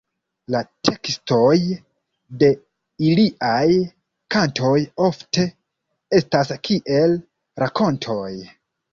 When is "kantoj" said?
4.35-4.71